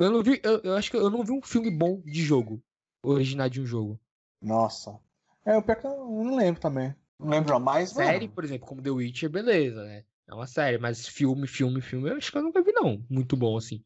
[0.00, 2.60] eu não vi, eu, eu acho que eu não vi um filme bom de jogo,
[3.02, 4.00] original de um jogo.
[4.42, 4.98] Nossa.
[5.44, 5.90] É, o pior que eu
[6.24, 6.94] não lembro também.
[7.18, 7.90] Não lembro mais.
[7.90, 10.04] Série, mano, por exemplo, como The Witcher, beleza, né?
[10.26, 13.04] É uma série, mas filme, filme, filme, eu acho que eu nunca vi, não.
[13.10, 13.84] Muito bom, assim.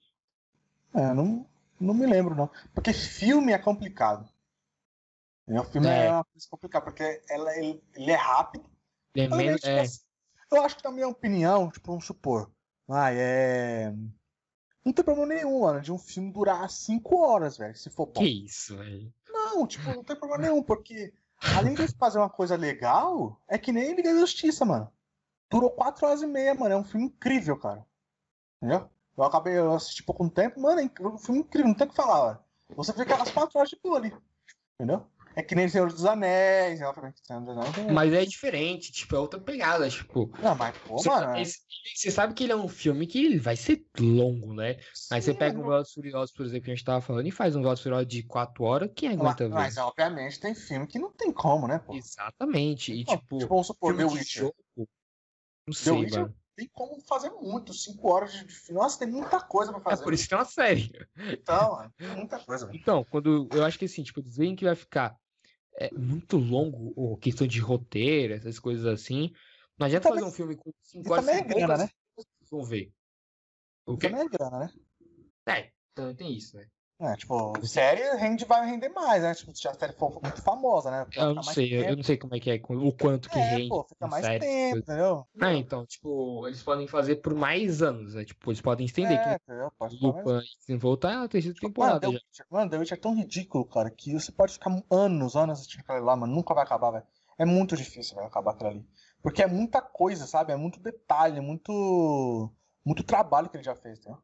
[0.94, 1.46] É, não,
[1.80, 2.48] não me lembro, não.
[2.74, 4.28] Porque filme é complicado.
[5.46, 6.10] O filme é, É.
[6.12, 8.64] uma coisa complicada, porque ela, ele, ele é rápido.
[9.16, 9.84] É menos, é,
[10.52, 12.50] Eu acho que também é opinião, tipo, vamos supor.
[12.88, 13.92] Ah, é.
[14.84, 18.12] Não tem problema nenhum, mano, de um filme durar 5 horas, velho, se for bom.
[18.12, 19.12] que isso, velho.
[19.28, 23.72] Não, tipo, não tem problema nenhum, porque além de fazer uma coisa legal, é que
[23.72, 24.90] nem Liga da Justiça, mano.
[25.50, 26.74] Durou 4 horas e meia, mano.
[26.74, 27.86] É um filme incrível, cara.
[28.60, 28.88] Entendeu?
[29.16, 31.90] Eu acabei, eu assisti pouco um tempo, mano, é um filme incrível, não tem o
[31.90, 32.36] que falar, ó.
[32.76, 34.14] Você fica as quatro horas de boa ali.
[34.74, 35.04] Entendeu?
[35.38, 36.84] É que nem Senhor dos Anéis, é...
[37.94, 40.28] Mas é diferente, tipo, é outra pegada, tipo.
[40.42, 41.38] Não, mas, pô, Você, mano.
[41.38, 44.78] é- você sabe que ele é um filme que ele vai ser longo, né?
[45.12, 47.30] Aí você sim, pega um Velozes Furiosos, por exemplo, que a gente tava falando, e
[47.30, 49.54] faz um Velozes Furiosos de 4 horas, quem Mas, aguenta ver?
[49.54, 51.94] mas, obviamente, tem filme que não tem como, né, pô?
[51.94, 52.92] Exatamente.
[52.92, 54.42] E Pô, tipo, tipo, vamos supor, The filme de Witcher.
[54.42, 54.86] jogo, não
[55.72, 56.34] The sei, Witcher mano.
[56.56, 58.80] tem como fazer muito, cinco horas de filme.
[58.80, 60.02] Nossa, tem muita coisa pra É fazer.
[60.02, 60.90] por isso que é uma série.
[61.30, 62.68] Então, muita coisa.
[62.74, 65.16] Então, quando eu acho que assim, tipo, veem que vai ficar
[65.78, 69.32] é, muito longo, ou questão de roteiro, essas coisas assim.
[69.78, 71.88] Não adianta também- fazer um filme com 5 e horas também é grana, né?
[72.50, 72.92] vão ver.
[73.86, 74.08] O quê?
[74.08, 74.72] Também é grana, né?
[75.46, 76.66] É, também tem isso, né?
[77.00, 79.32] É, tipo, série rende, vai render mais, né?
[79.32, 81.06] Tipo, se a série for muito famosa, né?
[81.14, 81.96] Vai Eu não sei, eu, eu tempo.
[81.96, 83.68] não sei como é que é, o quanto que É, rende.
[83.68, 84.92] pô, fica mais série, tempo, coisa.
[84.92, 85.26] entendeu?
[85.40, 88.24] Ah, então, tipo, eles podem fazer por mais anos, né?
[88.24, 89.20] Tipo, eles podem estender.
[89.20, 89.70] É, que entendeu?
[89.78, 92.12] Pode o ficar mais- Lupin voltar na terceira Mano, temporada The já.
[92.14, 95.82] Witcher, mano, The Witcher é tão ridículo, cara, que você pode ficar anos, anos assistindo
[95.82, 96.34] aquilo lá, mano.
[96.34, 97.06] Nunca vai acabar, velho.
[97.38, 98.86] É muito difícil, velho, acabar aquilo ali.
[99.22, 100.52] Porque é muita coisa, sabe?
[100.52, 102.52] É muito detalhe, muito.
[102.84, 104.20] Muito trabalho que ele já fez, entendeu?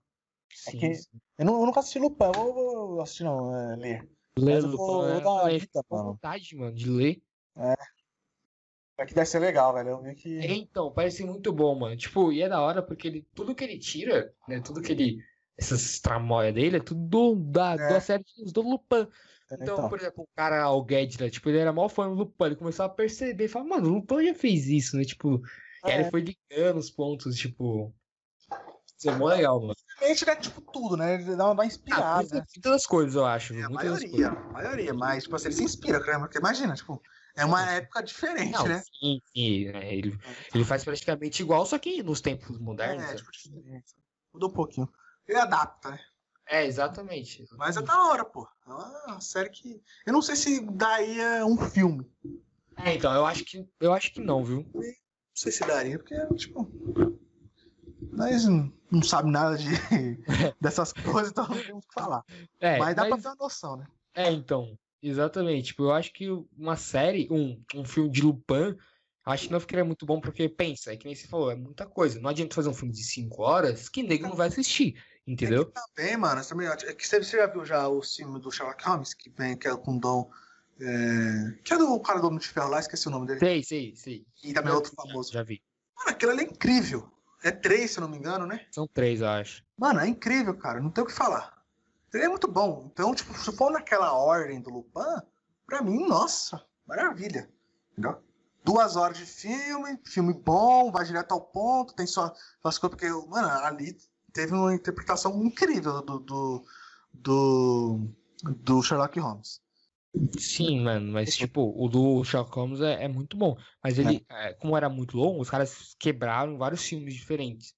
[0.54, 1.08] Sim, que- sim.
[1.38, 2.54] Eu, não, eu nunca assisti Lupin, eu vou,
[2.88, 4.08] vou assistir não, é, ler.
[4.38, 6.08] Ler eu vou- Lupin, vou é- dar uma é, dica, fica com mano.
[6.10, 7.22] vontade, mano, de ler.
[8.96, 9.88] É que deve ser legal, velho.
[9.90, 10.38] Eu vi que.
[10.38, 11.96] É, então, parece muito bom, mano.
[11.96, 14.60] Tipo, e é da hora porque ele, tudo que ele tira, né?
[14.60, 15.18] Tudo que ele.
[15.56, 17.76] Essas tramóias dele é tudo da, É.
[17.76, 19.08] da série do Lupin.
[19.50, 21.28] É, Então, então, por exemplo, o cara, o Guedes, né?
[21.30, 22.44] Tipo, ele era mó fã do Lupin.
[22.46, 25.04] Ele começou a perceber, falou, mano, o Lupin já fez isso, né?
[25.04, 25.40] Tipo,
[25.84, 26.00] e aí É.
[26.00, 27.92] ele foi ligando os pontos, tipo.
[28.96, 29.74] Isso é mó legal, mano.
[30.04, 31.14] Realmente, né, tipo, tudo, né?
[31.14, 32.44] Ele dá uma, uma Ah, inspirada, muitas, né?
[32.56, 33.54] muitas coisas, eu acho.
[33.54, 37.02] É, a maioria, a maioria, mas, tipo assim, ele se inspira, porque imagina, tipo,
[37.34, 38.82] é uma época diferente, Não, né?
[39.00, 39.72] sim, sim.
[39.72, 40.18] né, Ele,
[40.54, 43.04] ele faz praticamente igual, só que nos tempos modernos.
[43.04, 43.14] É, né?
[43.16, 43.94] tipo, diferente.
[44.32, 44.88] Mudou um pouquinho.
[45.26, 46.00] Ele adapta, né?
[46.46, 47.46] É, exatamente.
[47.56, 48.46] Mas é da hora, pô.
[48.66, 48.70] É
[49.10, 49.82] uma série que.
[50.04, 52.06] Eu não sei se daria um filme.
[52.76, 54.66] É, então, eu acho que eu acho que não, viu?
[54.74, 54.82] Não
[55.34, 56.70] sei se daria, porque, tipo.
[58.12, 58.44] Nós
[58.94, 59.66] não, sabe nada de,
[60.60, 62.24] dessas coisas, então não temos o que falar.
[62.60, 63.86] É, mas dá pra mas- ter uma noção, né?
[64.14, 65.68] é, então, exatamente.
[65.68, 68.76] Tipo, eu acho que uma série, um, um filme de Lupin,
[69.24, 71.86] acho que não ficaria muito bom, porque pensa, é que nem você falou, é muita
[71.86, 72.20] coisa.
[72.20, 75.62] Não adianta fazer um filme de 5 horas que nego não vai assistir, entendeu?
[75.74, 78.84] É também, mano, também, é que você você já viu já o filme do Sherlock
[78.84, 80.30] Holmes, que vem, que é com Dom.
[80.80, 83.38] É, que é do cara do Homem de Ferro lá, esqueci o nome dele.
[83.38, 84.26] Sei, sei, sei.
[84.42, 85.32] E também é outro famoso.
[85.32, 85.62] Já vi.
[85.96, 87.08] Mano, aquilo ali é incrível.
[87.44, 88.66] É três, se eu não me engano, né?
[88.72, 89.62] São três, eu acho.
[89.76, 90.80] Mano, é incrível, cara.
[90.80, 91.62] Não tem o que falar.
[92.14, 92.88] Ele é muito bom.
[92.90, 95.20] Então, tipo, se for naquela ordem do Lupin,
[95.66, 97.50] pra mim, nossa, maravilha.
[97.92, 98.22] Entendeu?
[98.64, 102.32] Duas horas de filme, filme bom, vai direto ao ponto, tem só
[102.64, 103.94] as coisas, porque, mano, ali
[104.32, 106.64] teve uma interpretação incrível do, do,
[107.12, 108.08] do,
[108.42, 109.60] do Sherlock Holmes.
[110.38, 113.56] Sim, mano, mas tipo, o do Sherlock Holmes é, é muito bom.
[113.82, 117.74] Mas ele, é, como era muito longo, os caras quebraram vários filmes diferentes.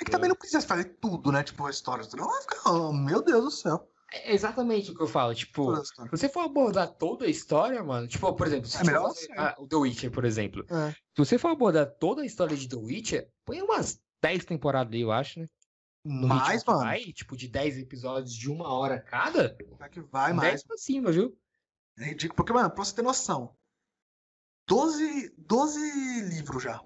[0.00, 1.42] É que também não precisa fazer tudo, né?
[1.42, 2.06] Tipo, a história.
[2.16, 3.88] Não vai ficar, oh, meu Deus do céu.
[4.12, 5.74] É exatamente o que eu falo, tipo.
[5.84, 9.26] Se você for abordar toda a história, mano, tipo, por exemplo, se É melhor fazer
[9.26, 9.32] você.
[9.32, 10.64] a- o The Witcher, por exemplo.
[10.70, 10.90] É.
[10.92, 15.00] Se você for abordar toda a história de The Witcher, põe umas 10 temporadas aí,
[15.00, 15.48] eu acho, né?
[16.04, 16.80] No Mais, mano.
[16.80, 20.62] Vai, tipo, de 10 episódios de uma hora cada, Vai que vai 10 mais.
[20.64, 21.34] pra cima, viu?
[21.98, 22.36] É ridículo.
[22.36, 23.54] Porque, mano, pra você ter noção,
[24.68, 25.80] 12, 12
[26.28, 26.80] livros já.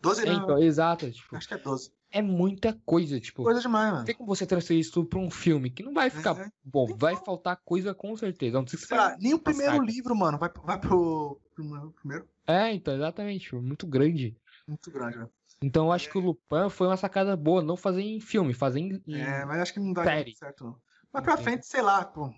[0.00, 1.92] 12 É, não, então, exato, tipo, acho que é 12.
[2.10, 3.42] é muita coisa, tipo.
[3.42, 4.04] Coisa demais, mano.
[4.04, 6.50] tem como você transferir isso tudo pra um filme que não vai ficar É.
[6.64, 8.60] bom, Tem vai faltar coisa com certeza.
[8.60, 12.28] Não sei se Sei lá, nem o primeiro livro, mano, vai, vai pro primeiro, primeiro.
[12.46, 14.36] É, então, exatamente, tipo, muito grande.
[14.66, 15.30] Muito grande, velho.
[15.60, 18.78] Então eu acho que o Lupin foi uma sacada boa, não fazer em filme, fazer
[18.78, 19.02] em.
[19.20, 20.34] É, mas acho que não dá Série.
[20.36, 20.80] certo, não.
[21.12, 21.44] Mas pra Entendi.
[21.50, 22.32] frente, sei lá, pô.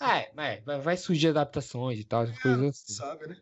[0.00, 2.92] É, é, vai, surgir adaptações e tal, essas coisas assim.
[2.94, 3.36] Sabe, né?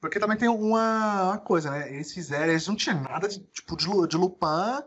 [0.00, 1.92] Porque também tem uma, uma coisa, né?
[1.92, 4.82] Eles fizeram, eles não tinham nada de, tipo, de, de Lupin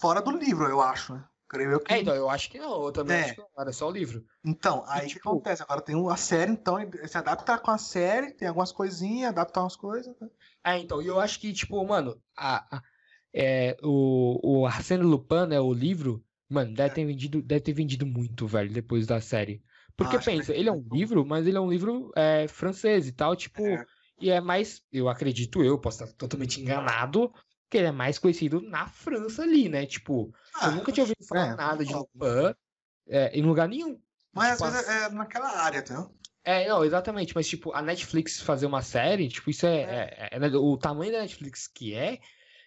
[0.00, 1.24] fora do livro, eu acho, né?
[1.48, 1.92] Creio eu que.
[1.92, 3.24] É, então, eu acho que não, eu também É.
[3.24, 4.24] acho que não, era só o livro.
[4.44, 5.62] Então, aí o que tipo- acontece?
[5.62, 6.76] Agora tem a série, então
[7.06, 10.14] se adapta com a série, tem algumas coisinhas, adapta umas coisas.
[10.20, 10.28] né?
[10.64, 12.82] É, então, e eu acho que, tipo, mano, a, a-
[13.34, 16.94] é, o, o Arsène Lupin, né, o livro, mano, deve É.
[16.94, 19.62] ter vendido, deve ter vendido muito, velho, depois da série.
[20.00, 23.12] Porque Acho pensa, ele é um livro, mas ele é um livro é, francês e
[23.12, 23.84] tal, tipo, É.
[24.18, 27.30] e é mais, eu acredito eu, posso estar totalmente enganado,
[27.68, 29.84] que ele é mais conhecido na França ali, né?
[29.84, 31.92] Tipo, eu Ah, nunca tinha ouvido falar é, nada de.
[31.92, 32.54] Lupin
[33.08, 34.00] é, em lugar nenhum.
[34.32, 36.10] Mas Tipo, às vezes é, é naquela área, entendeu?
[36.42, 40.38] É, não, exatamente, mas tipo, a Netflix fazer uma série, tipo, isso é, é- é-
[40.38, 42.18] é o tamanho da Netflix que é,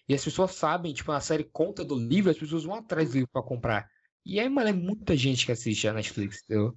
[0.07, 3.15] E as pessoas sabem, tipo, a série conta do livro, as pessoas vão atrás do
[3.15, 3.89] livro pra comprar.
[4.25, 6.75] E aí, mano, é muita gente que assiste a Netflix, entendeu?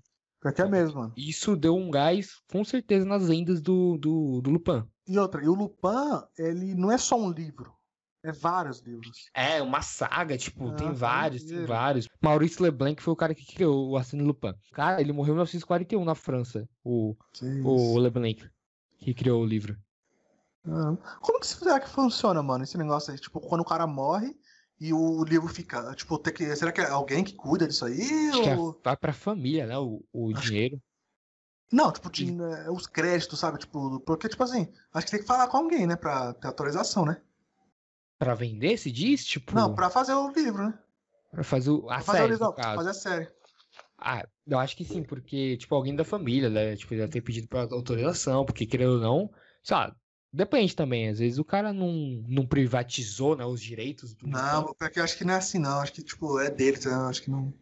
[0.57, 1.13] É mesmo, mano.
[1.17, 4.85] Isso deu um gás, com certeza, nas vendas do, do, do Lupin.
[5.07, 7.73] E outra, e o Lupin, ele não é só um livro.
[8.23, 9.31] É vários livros.
[9.33, 12.09] É, uma saga, tipo, Ah, tem tá vários, tem vários.
[12.21, 14.53] Maurício Leblanc foi o cara que criou o Arsène Lupin.
[14.73, 17.17] Cara, ele morreu em 1941 na França, o,
[17.65, 17.99] o.
[17.99, 18.45] Leblanc,
[18.99, 19.77] que criou o livro.
[20.67, 23.19] Ah, Como que será que funciona, mano, esse negócio aí?
[23.19, 24.37] Tipo, quando o cara morre
[24.81, 25.95] e o livro fica.
[25.95, 28.01] Tipo, tem que, será que é alguém que cuida disso aí?
[28.31, 28.81] Acho que é- Ou...
[28.85, 30.83] vai pra família, né, o, o Acho que- dinheiro.
[31.73, 33.59] Não, tipo, tinha, é, os créditos, sabe?
[33.59, 35.97] Tipo, porque, tipo assim, acho que tem que falar com alguém, né?
[35.97, 37.21] Pra ter autorização, né?
[38.19, 39.25] Pra vender, se diz?
[39.27, 40.79] Tipo, Não, pra fazer o livro, né?
[41.33, 42.77] pra fazer o, a Pra fazer o série, livro, caso.
[42.77, 43.29] fazer a série.
[43.99, 46.77] Ah, eu acho que sim, porque, tipo, alguém da família, né?
[46.77, 49.31] Tipo, deve ter pedido pra autorização, porque querendo ou não,
[49.63, 49.95] sei lá,
[50.33, 51.09] depende também.
[51.09, 51.93] Às vezes o cara não,
[52.29, 55.81] não privatizou, né, os direitos do Não, porque eu acho que não é assim, não.
[55.81, 57.09] Acho que, tipo, é dele, tá?
[57.09, 57.53] Acho que não.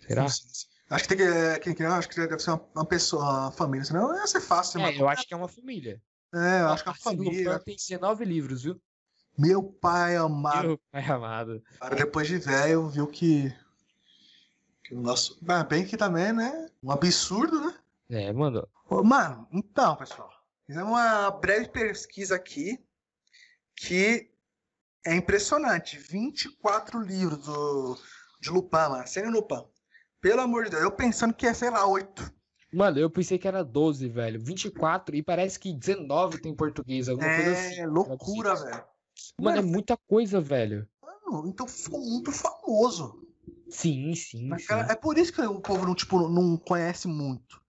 [0.00, 0.22] Será?
[0.22, 0.72] não sei.
[0.90, 1.22] Acho que tem que.
[1.70, 1.86] é, que é?
[1.86, 4.78] Acho que deve ser uma, uma pessoa, uma família, senão ia ser fácil.
[4.80, 6.02] É, mas- eu acho que é uma família.
[6.34, 7.58] É, eu acho que a Arsène Lupin família.
[7.60, 8.80] tem 19 livros, viu?
[9.38, 10.68] Meu pai amado.
[10.68, 11.62] Meu pai amado.
[11.80, 13.54] Cara, depois de velho, viu que.
[14.84, 15.38] que o nosso.
[15.48, 16.68] Ah, bem que também, né?
[16.82, 17.74] Um absurdo, né?
[18.10, 18.68] É, mano.
[18.90, 20.30] Ô, Mano, então, pessoal.
[20.72, 22.82] Fizemos uma breve pesquisa aqui
[23.76, 24.30] que
[25.04, 25.98] é impressionante.
[25.98, 27.98] 24 livros do,
[28.40, 29.06] de Lupin, mano.
[29.06, 29.62] Sem Lupin.
[30.18, 30.82] Pelo amor de Deus.
[30.82, 32.32] Eu pensando que é, sei lá, 8.
[32.72, 34.42] Mano, eu pensei que era 12, velho.
[34.42, 37.80] 24 e parece que 19 tem português, alguma coisa assim.
[37.80, 38.84] É loucura, velho.
[39.38, 40.88] Mano, é muita coisa, velho.
[41.02, 43.28] Mano, então ficou muito famoso.
[43.68, 44.74] Sim, sim, sim.
[44.88, 47.61] É por isso que o povo não, tipo, não conhece muito.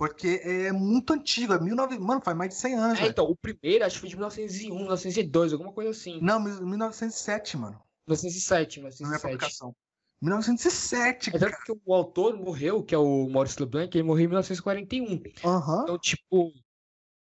[0.00, 1.98] Porque é muito antigo, é 19...
[1.98, 4.74] Mano, faz mais de 100 anos, É, então, o primeiro acho que foi de 1901,
[4.74, 6.18] 1902, alguma coisa assim.
[6.22, 7.78] Não, 1907, mano.
[8.08, 9.20] 1907, Na minha 1907.
[9.20, 9.76] publicação.
[10.22, 11.52] 1907, É cara.
[11.66, 15.22] que o autor morreu, que é o Maurice Leblanc, ele morreu em 1941.
[15.44, 15.82] Aham.
[15.82, 16.50] Então, tipo,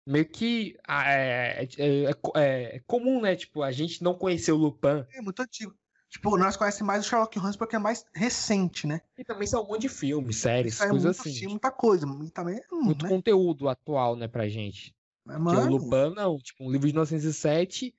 [0.08, 3.36] meio que ah, é, é, é é- é comum, né?
[3.36, 5.04] Tipo, a gente não conhecer o Lupin.
[5.12, 5.74] É muito antigo.
[6.12, 9.00] Tipo, nós conhecemos mais o Sherlock Holmes porque é mais recente, né?
[9.16, 11.32] E também são um monte de filmes, séries, coisas assim.
[11.32, 12.06] filme, muita coisa.
[12.22, 13.08] E também, hum, Muito né?
[13.08, 14.94] conteúdo atual, né, pra gente.
[15.24, 16.36] Mas, Porque o mano, Lupin, não.
[16.36, 17.94] Tipo, um livro de 1907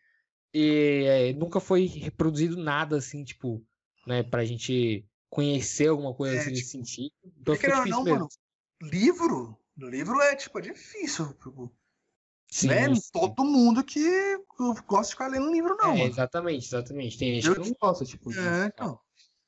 [0.54, 3.66] e é, nunca foi reproduzido nada, assim, tipo,
[4.06, 7.14] né, pra gente conhecer alguma coisa É, assim nesse tipo, sentido.
[7.42, 7.56] Então
[7.88, 8.20] não, mesmo.
[8.20, 8.28] mano,
[8.80, 11.34] livro, livro é, tipo, é difícil.
[11.34, 11.76] Tipo,
[12.54, 12.94] Sim, né?
[12.94, 13.02] sim.
[13.12, 14.38] Todo mundo que
[14.86, 17.18] gosta de ficar lendo livro, não, É, exatamente, exatamente.
[17.18, 19.00] Tem gente Eu, que não gosta, tipo, É, então.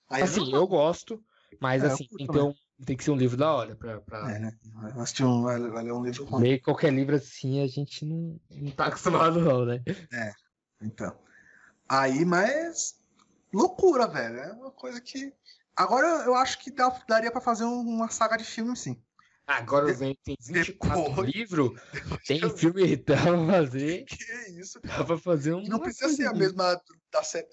[0.09, 1.23] Aí Assim, não- eu gosto,
[1.59, 4.01] mas É, eu assim, então tem que ser um livro da hora pra.
[4.01, 4.31] pra...
[4.31, 4.51] É, né?
[4.95, 6.35] Assistir um, vai, vai ler um livro.
[6.39, 9.83] Ler qualquer livro assim, a gente não, não tá acostumado, não, né?
[10.81, 11.15] Então.
[11.87, 12.99] Aí, mas.
[13.53, 14.37] Loucura, velho.
[14.39, 15.31] É uma coisa que.
[15.75, 18.99] Agora eu acho que dá- daria pra fazer um- uma saga de filme, sim.
[19.47, 21.71] Agora De- vem, tem 24 depois- livros,
[22.25, 24.05] tem Eu- filme dá pra fazer.
[24.19, 24.79] Que isso?
[24.83, 25.61] Dá pra fazer um.
[25.61, 26.81] E não precisa ser a mesma
[27.11, 27.47] da série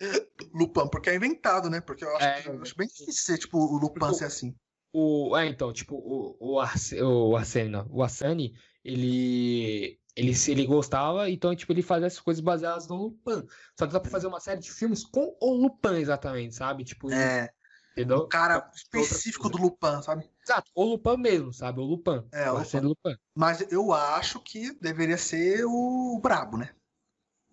[0.55, 1.81] Lupin, porque é inventado, né?
[1.83, 4.19] Porque eu acho, É, que- eu acho bem difícil ser, tipo, o Lupin Porque o-
[4.19, 4.55] ser assim.
[4.95, 7.87] O, é, então, tipo, o, o, Arce, o Arsene, não.
[7.91, 13.47] O Arsene, ele, ele, ele gostava, então, tipo, ele fazia essas coisas baseadas no Lupin.
[13.79, 16.85] Só que dá pra fazer uma série de filmes com o Lupin, exatamente, sabe?
[16.85, 17.51] Tipo, É,
[17.93, 18.19] entendeu?
[18.19, 20.29] o cara específico do Lupin, sabe?
[20.45, 21.81] Exato, o Lupin mesmo, sabe?
[21.81, 22.27] O Lupin.
[22.33, 23.17] É, o Arsene Lupin.
[23.35, 26.71] Mas eu acho que deveria ser o brabo, né?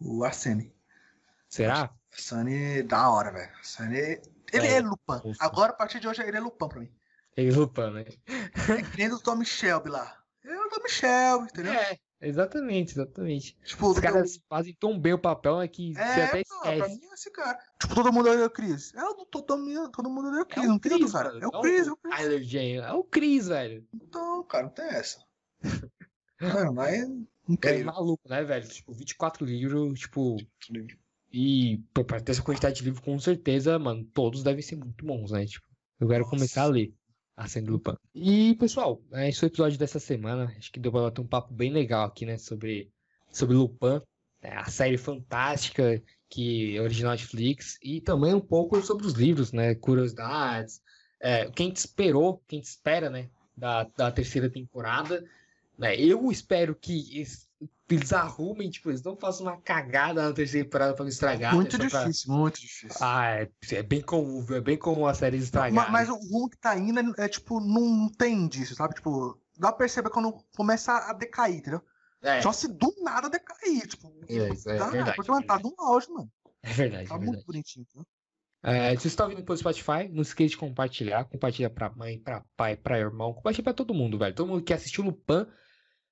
[0.02, 0.74] O Arsene.
[1.48, 1.94] Será?
[2.12, 3.52] Arsene da hora, velho.
[3.58, 4.20] Arsene.
[4.52, 5.36] Ele É, é, Lupin.
[5.40, 6.92] Agora, a partir de hoje, ele é Lupin pra mim.
[7.38, 8.06] Ele Lupin, né?
[8.78, 10.18] É que nem do Tommy Shelby lá.
[10.44, 11.74] Ele é o Tommy Shelby, entendeu?
[11.74, 13.58] É, exatamente, exatamente.
[13.64, 16.76] Tipo, Os caras fazem tão bem o papel, é que você até É, não, pra
[16.76, 17.00] esquece.
[17.00, 17.60] mim é esse cara.
[17.82, 18.94] Tipo, todo mundo odeia o Chris.
[18.94, 19.00] É
[19.32, 20.64] todo, mundo- todo mundo odeia o Chris.
[20.64, 21.40] É não o tem outro Chris, cara.
[21.40, 22.16] É o Chris, é o Chris.
[22.18, 23.88] Tyler Jane, é o Chris, velho.
[23.94, 25.24] Então, cara, não tem essa.
[26.42, 27.08] Mano, mas é É
[27.48, 27.86] incrível.
[27.88, 28.68] maluco, né, velho?
[28.68, 30.38] Tipo, 24 livros, tipo.
[31.32, 35.06] E pô, pra ter essa quantidade de livros, com certeza, mano, todos devem ser muito
[35.06, 35.46] bons, né?
[35.46, 35.66] Tipo,
[36.00, 36.36] eu quero Nossa.
[36.36, 36.94] começar a ler
[37.40, 37.96] Acendo Lupin.
[38.14, 40.54] E, pessoal, é esse é o episódio dessa semana.
[40.58, 42.38] Acho que deu pra bater um papo bem legal aqui, né?
[42.38, 42.92] Sobre,
[43.32, 44.02] sobre Lupin,
[44.44, 47.78] né, a série fantástica que é original Netflix.
[47.82, 49.74] E também um pouco sobre os livros, né?
[49.74, 50.82] Curiosidades.
[51.22, 53.30] É, o que a gente esperou, o que a gente espera, né?
[53.56, 55.24] Da, da terceira temporada.
[55.78, 55.96] Né?
[55.98, 57.49] Eu espero que es-
[57.96, 61.54] eles arrumem, tipo, eles não façam uma cagada na terceira temporada pra não estragar.
[61.56, 62.98] Muito né, só pra- difícil, muito difícil.
[63.02, 64.46] Ah, é, é bem comum?
[64.50, 65.92] É bem comum a série estragar.
[65.92, 68.96] Mas, o ruim que tá indo é, é, tipo, não tem disso, sabe?
[68.96, 71.82] Tipo, dá pra perceber quando começa a decair, entendeu?
[72.22, 74.12] É, Só se do nada decair, tipo.
[74.28, 75.76] É, isso é verdade, Porque, mano, tá verdade.
[75.78, 76.30] no auge, mano.
[76.62, 77.08] É verdade.
[77.10, 77.86] Tá é muito bonitinho.
[77.94, 78.04] Tá?
[78.62, 81.24] É, se você está ouvindo pelo Spotify, não esqueça de compartilhar.
[81.24, 83.34] Compartilha pra mãe, pra pai, pra irmão.
[83.34, 84.36] Compartilha pra todo mundo, velho.
[84.36, 85.48] Todo mundo que assistiu Lupin,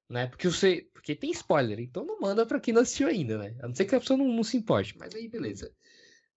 [0.10, 0.28] né?
[0.28, 0.88] Porque você.
[0.94, 3.56] Porque tem spoiler, então não manda pra quem não assistiu ainda, né?
[3.62, 4.98] A não ser que a pessoa não, não se importe.
[4.98, 5.72] Mas aí, beleza.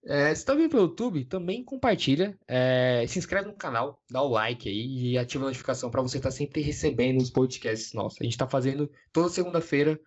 [0.05, 2.39] É, se tá ouvindo pelo YouTube, também compartilha.
[2.49, 6.17] é, se inscreve no canal, dá o like aí e ativa a notificação pra você
[6.17, 8.19] estar sempre recebendo os podcasts nossos.
[8.21, 10.01] A gente tá fazendo toda segunda-feira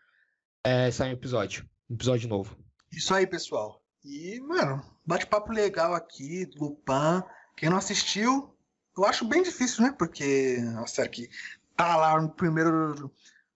[0.64, 1.70] é, sai um episódio.
[1.90, 2.58] Um episódio novo.
[2.92, 3.84] Isso aí, pessoal.
[4.04, 7.22] E, mano, bate-papo legal aqui, Lupin.
[7.58, 8.56] Quem não assistiu,
[8.98, 9.94] eu acho bem difícil, né?
[9.98, 11.30] Porque é uma série que
[11.76, 13.12] tá lá no primeiro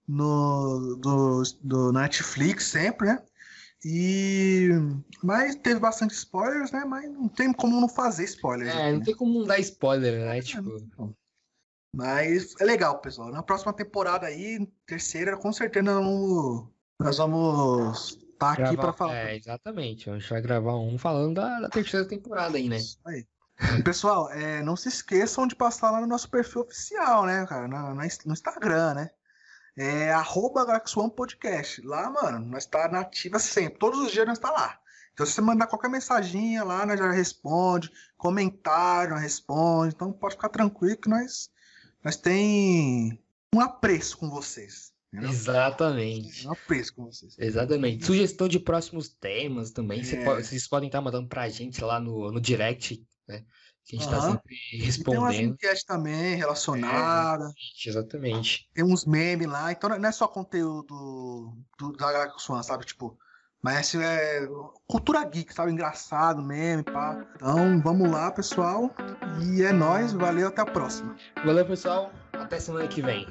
[0.07, 3.21] no do, do Netflix sempre, né?
[3.85, 4.69] E
[5.23, 6.83] mas teve bastante spoilers, né?
[6.85, 8.73] Mas não tem como não fazer spoilers.
[8.73, 9.05] É, aqui, não né?
[9.05, 10.41] tem como não dar spoiler, né?
[10.41, 11.15] Tipo.
[11.93, 13.31] Mas é legal, pessoal.
[13.31, 16.67] Na próxima temporada aí, terceira, com certeza nós vamos,
[16.99, 19.15] nós vamos estar aqui gravar- para falar.
[19.15, 20.09] É, exatamente.
[20.09, 22.77] A gente vai gravar um falando da, da terceira temporada aí, né?
[22.77, 23.25] Isso aí.
[23.83, 27.67] Pessoal, é, não se esqueçam de passar lá no nosso perfil oficial, né, cara?
[27.67, 29.09] Na- na- no Instagram, né?
[29.77, 31.81] É arroba Galaxy One Podcast.
[31.85, 33.77] Lá, mano, nós tá na ativa sempre.
[33.77, 34.79] Todos os dias nós tá lá.
[35.13, 37.91] Então, se você mandar qualquer mensaginha lá, nós já responde.
[38.17, 39.93] Comentário, nós responde.
[39.93, 41.51] Então, pode ficar tranquilo que nós,
[42.03, 43.19] nós tem
[43.53, 44.93] um apreço com vocês.
[45.13, 45.29] entendeu?
[45.29, 46.47] Exatamente.
[46.47, 47.35] Um apreço com vocês.
[47.37, 48.05] Exatamente.
[48.05, 50.01] Sugestão de próximos temas também.
[50.01, 50.35] É.
[50.41, 53.43] vocês podem estar mandando pra gente lá no, no direct, né?
[53.87, 54.31] Que a gente tá Aham.
[54.31, 54.69] sempre E
[55.03, 55.53] tem umas respondendo.
[55.53, 57.53] enquetes também relacionadas.
[57.85, 58.69] Exatamente.
[58.73, 62.85] tem uns memes lá, então não é só conteúdo do, da One, sabe?
[62.85, 63.17] Tipo,
[63.63, 64.47] mas é
[64.87, 65.71] cultura geek, sabe?
[65.71, 67.25] Engraçado, meme, pá.
[67.35, 68.93] Então, vamos lá, pessoal.
[69.41, 71.15] E é nóis, valeu, até a próxima.
[71.45, 72.11] Valeu, pessoal.
[72.33, 73.25] Até semana que vem.